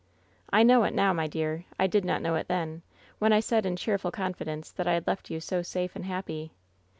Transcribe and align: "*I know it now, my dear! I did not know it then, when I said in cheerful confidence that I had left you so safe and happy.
"*I 0.49 0.63
know 0.63 0.83
it 0.85 0.95
now, 0.95 1.13
my 1.13 1.27
dear! 1.27 1.65
I 1.79 1.85
did 1.85 2.03
not 2.03 2.23
know 2.23 2.33
it 2.33 2.47
then, 2.47 2.81
when 3.19 3.31
I 3.31 3.39
said 3.39 3.67
in 3.67 3.75
cheerful 3.75 4.09
confidence 4.09 4.71
that 4.71 4.87
I 4.87 4.93
had 4.95 5.05
left 5.05 5.29
you 5.29 5.39
so 5.39 5.61
safe 5.61 5.95
and 5.95 6.05
happy. 6.05 6.53